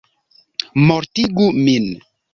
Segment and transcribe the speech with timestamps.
[0.91, 1.89] Mortigu min!